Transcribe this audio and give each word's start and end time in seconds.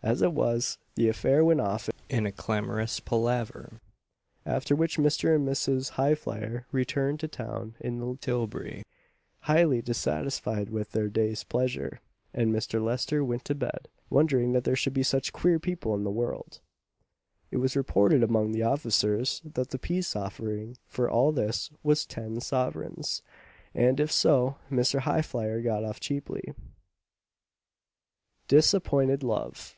As 0.00 0.22
it 0.22 0.32
was, 0.32 0.78
the 0.94 1.08
affair 1.08 1.44
went 1.44 1.60
off 1.60 1.90
in 2.08 2.24
a 2.24 2.30
clamorous 2.32 3.00
palaver; 3.00 3.80
after 4.46 4.76
which 4.76 4.96
Mr. 4.96 5.34
and 5.34 5.46
Mrs. 5.46 5.94
Highflyer 5.94 6.64
returned 6.70 7.18
to 7.20 7.28
town 7.28 7.74
in 7.80 7.98
the 7.98 8.16
tilbury, 8.18 8.84
highly 9.40 9.82
dissatisfied 9.82 10.70
with 10.70 10.92
their 10.92 11.08
day's 11.08 11.42
pleasure; 11.42 12.00
and 12.32 12.54
Mr. 12.54 12.82
Lester 12.82 13.24
went 13.24 13.44
to 13.46 13.56
bed, 13.56 13.88
wondering 14.08 14.52
that 14.52 14.62
there 14.62 14.76
should 14.76 14.94
be 14.94 15.02
such 15.02 15.32
queer 15.32 15.58
people 15.58 15.92
in 15.96 16.04
the 16.04 16.12
world. 16.12 16.60
It 17.50 17.56
was 17.56 17.76
reported 17.76 18.22
among 18.22 18.52
the 18.52 18.62
officers 18.62 19.42
that 19.44 19.70
the 19.70 19.80
peace 19.80 20.14
offering 20.14 20.76
for 20.86 21.10
all 21.10 21.32
this 21.32 21.70
was 21.82 22.06
ten 22.06 22.40
sovereigns; 22.40 23.20
and 23.74 23.98
if 23.98 24.12
so, 24.12 24.56
Mr. 24.70 25.00
Highflyer 25.00 25.60
got 25.60 25.82
off 25.84 25.98
cheaply. 25.98 26.54
DISAPPOINTED 28.46 29.24
LOVE. 29.24 29.74